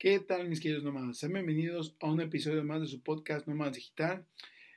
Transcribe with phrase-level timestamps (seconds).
[0.00, 1.18] ¿Qué tal mis queridos nómadas?
[1.18, 4.24] Sean bienvenidos a un episodio más de su podcast Nómadas Digital.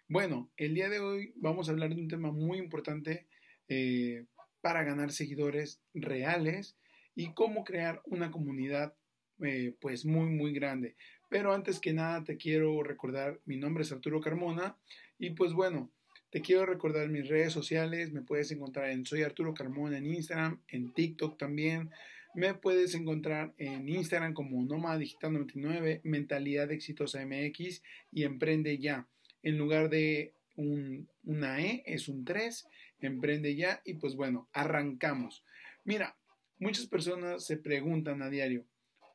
[0.10, 3.26] Bueno, el día de hoy vamos a hablar de un tema muy importante
[3.70, 4.26] eh,
[4.60, 6.76] para ganar seguidores reales
[7.16, 8.96] y cómo crear una comunidad
[9.42, 10.98] eh, pues muy muy grande.
[11.30, 14.78] Pero antes que nada te quiero recordar, mi nombre es Arturo Carmona
[15.18, 15.90] y pues bueno,
[16.32, 20.62] te quiero recordar mis redes sociales, me puedes encontrar en Soy Arturo Carmona en Instagram,
[20.68, 21.92] en TikTok también.
[22.36, 29.08] Me puedes encontrar en Instagram como Nómada Digital 99, Mentalidad Exitosa MX y Emprende Ya.
[29.44, 32.68] En lugar de un, una E es un 3,
[33.02, 35.44] Emprende Ya y pues bueno, arrancamos.
[35.84, 36.18] Mira,
[36.58, 38.66] muchas personas se preguntan a diario,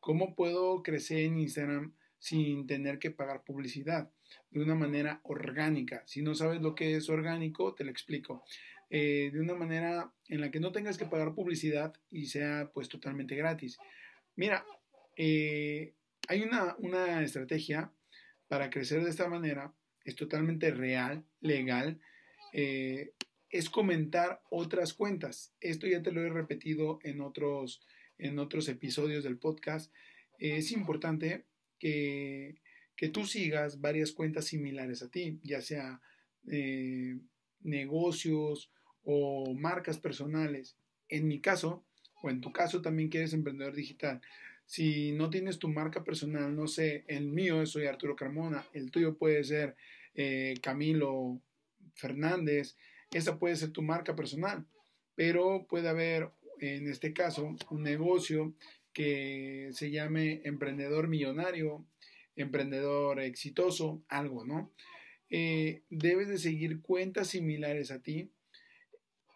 [0.00, 4.12] ¿cómo puedo crecer en Instagram sin tener que pagar publicidad?
[4.50, 6.04] De una manera orgánica.
[6.06, 8.44] Si no sabes lo que es orgánico, te lo explico.
[8.90, 12.88] Eh, de una manera en la que no tengas que pagar publicidad y sea pues
[12.88, 13.78] totalmente gratis.
[14.34, 14.64] Mira,
[15.16, 15.94] eh,
[16.26, 17.92] hay una, una estrategia
[18.46, 22.00] para crecer de esta manera, es totalmente real, legal,
[22.54, 23.12] eh,
[23.50, 25.54] es comentar otras cuentas.
[25.60, 27.82] Esto ya te lo he repetido en otros,
[28.16, 29.92] en otros episodios del podcast.
[30.38, 31.44] es importante
[31.78, 32.56] que,
[32.96, 36.00] que, tú sigas varias cuentas similares a ti, ya sea
[37.60, 38.70] negocios
[39.10, 40.76] o marcas personales.
[41.08, 41.82] En mi caso,
[42.22, 44.20] o en tu caso también que eres emprendedor digital,
[44.66, 49.16] si no tienes tu marca personal, no sé, el mío soy Arturo Carmona, el tuyo
[49.16, 49.76] puede ser
[50.14, 51.40] eh, Camilo
[51.94, 52.76] Fernández,
[53.10, 54.66] esa puede ser tu marca personal,
[55.14, 56.28] pero puede haber
[56.60, 58.52] en este caso un negocio
[58.92, 61.86] que se llame emprendedor millonario,
[62.36, 64.70] emprendedor exitoso, algo, ¿no?
[65.30, 68.30] Eh, debes de seguir cuentas similares a ti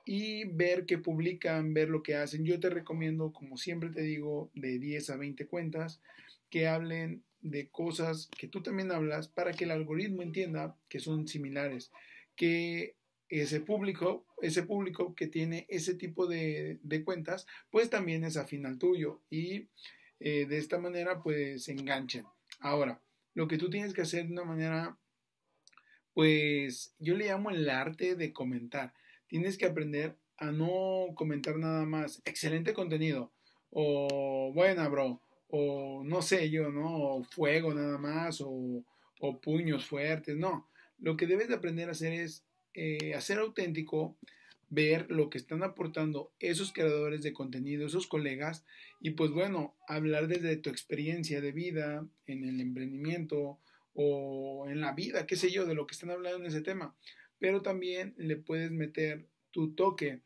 [0.04, 2.44] y ver qué publican, ver lo que hacen.
[2.44, 6.00] Yo te recomiendo, como siempre te digo, de 10 a 20 cuentas
[6.50, 11.26] que hablen de cosas que tú también hablas para que el algoritmo entienda que son
[11.26, 11.90] similares,
[12.36, 12.94] que
[13.28, 18.78] ese público, ese público que tiene ese tipo de, cuentas, pues también es afín al
[18.78, 19.68] tuyo y
[20.20, 22.26] eh, de esta manera pues se enganchen.
[22.60, 23.00] Ahora,
[23.34, 24.98] lo que tú tienes que hacer de una manera,
[26.12, 28.92] pues yo le llamo el arte de comentar
[29.32, 33.32] tienes que aprender a no comentar nada más, excelente contenido,
[33.70, 36.98] o buena, bro, o no sé yo, ¿no?
[36.98, 38.84] O fuego nada más, o,
[39.20, 40.68] o puños fuertes, no.
[40.98, 42.44] Lo que debes de aprender a hacer es
[42.74, 44.18] eh, hacer auténtico,
[44.68, 48.66] ver lo que están aportando esos creadores de contenido, esos colegas,
[49.00, 53.58] y pues bueno, hablar desde tu experiencia de vida, en el emprendimiento
[53.94, 56.94] o en la vida, qué sé yo, de lo que están hablando en ese tema
[57.42, 60.20] pero también le puedes meter tu toque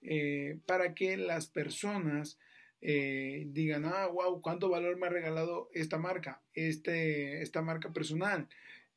[0.00, 2.38] eh, para que las personas
[2.80, 8.48] eh, digan, ah, wow, cuánto valor me ha regalado esta marca, este, esta marca personal,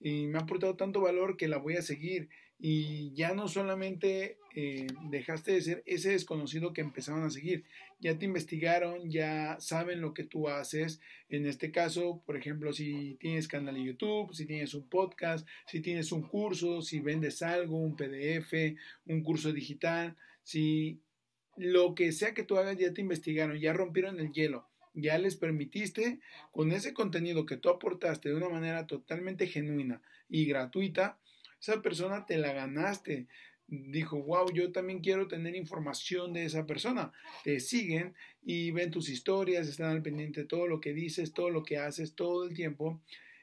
[0.05, 2.29] y me ha aportado tanto valor que la voy a seguir
[2.59, 7.63] y ya no solamente eh, dejaste de ser ese desconocido que empezaron a seguir,
[7.99, 11.01] ya te investigaron, ya saben lo que tú haces.
[11.27, 15.79] En este caso, por ejemplo, si tienes canal de YouTube, si tienes un podcast, si
[15.81, 18.53] tienes un curso, si vendes algo, un PDF,
[19.07, 21.01] un curso digital, si
[21.57, 25.35] lo que sea que tú hagas ya te investigaron, ya rompieron el hielo ya les
[25.35, 26.19] permitiste
[26.51, 31.19] con ese contenido que tú aportaste de una manera totalmente genuina y gratuita,
[31.59, 33.27] esa persona te la ganaste.
[33.67, 37.11] Dijo, wow, yo también quiero tener información de esa persona.
[37.43, 38.13] Te siguen
[38.43, 41.77] y ven tus historias, están al pendiente de todo lo que dices, todo lo que
[41.77, 43.01] haces, todo el tiempo.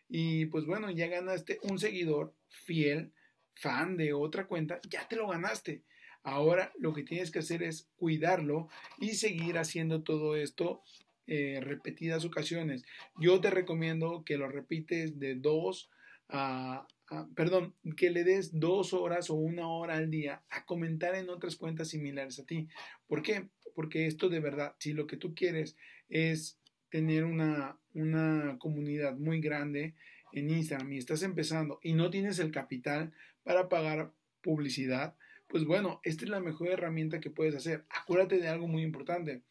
[0.09, 3.13] Y pues bueno, ya ganaste un seguidor fiel,
[3.55, 5.83] fan de otra cuenta, ya te lo ganaste.
[6.23, 8.69] Ahora lo que tienes que hacer es cuidarlo
[9.01, 10.83] y seguir haciendo todo esto
[11.27, 12.85] eh, repetidas ocasiones.
[13.19, 15.91] Yo te recomiendo que lo repites de dos
[16.29, 16.87] a,
[17.35, 21.57] perdón, que le des dos horas o una hora al día a comentar en otras
[21.57, 22.69] cuentas similares a ti.
[23.07, 23.49] ¿Por qué?
[23.75, 25.77] Porque esto de verdad, si lo que tú quieres
[26.09, 29.95] es tener una, una comunidad muy grande
[30.33, 33.13] en Instagram y estás empezando y no tienes el capital
[33.45, 34.13] para pagar
[34.43, 35.15] publicidad,
[35.49, 37.85] pues bueno, esta es la mejor herramienta que puedes hacer.
[37.91, 39.43] Acuérdate de algo muy importante.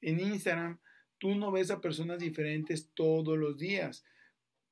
[0.00, 0.78] En Instagram
[1.18, 4.04] tú no ves a personas diferentes todos los días.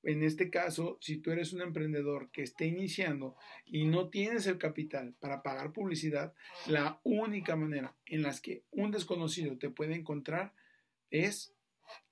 [0.02, 4.56] En este caso, si tú eres un emprendedor que esté iniciando y no tienes el
[4.56, 6.32] capital para pagar publicidad,
[6.66, 10.54] la única manera en la que un desconocido te puede encontrar
[11.10, 11.52] es,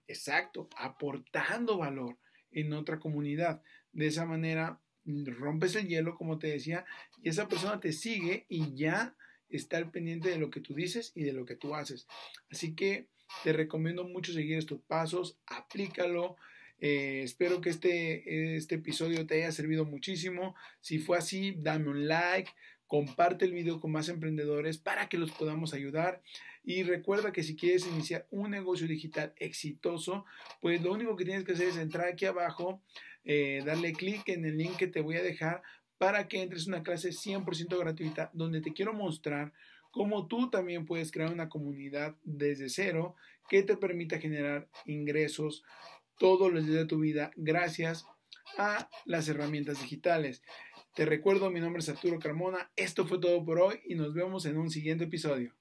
[0.09, 2.19] exacto, aportando valor
[2.51, 3.63] en otra comunidad.
[3.93, 6.85] De esa manera rompes el hielo, como te decía,
[7.23, 9.15] y esa persona te sigue y ya
[9.49, 12.07] está al pendiente de lo que tú dices y de lo que tú haces.
[12.51, 13.09] Así que
[13.43, 16.37] te recomiendo mucho seguir estos pasos, aplícalo.
[16.81, 20.55] Eh, espero que este, este episodio te haya servido muchísimo.
[20.81, 22.51] Si fue así, dame un like,
[22.87, 26.23] comparte el video con más emprendedores para que los podamos ayudar.
[26.63, 30.25] Y recuerda que si quieres iniciar un negocio digital exitoso,
[30.61, 32.81] pues lo único que tienes que hacer es entrar aquí abajo,
[33.25, 35.63] eh, darle clic en el link que te voy a dejar
[35.99, 39.53] para que entres en una clase 100% gratuita donde te quiero mostrar
[39.95, 43.15] cómo tú también puedes crear una comunidad desde cero
[43.49, 45.63] que te permita generar ingresos
[46.19, 48.05] todos los días de tu vida gracias
[48.59, 50.43] a las herramientas digitales.
[50.95, 54.47] Te recuerdo, mi nombre es Arturo Carmona, esto fue todo por hoy y nos vemos
[54.47, 55.55] en un siguiente episodio.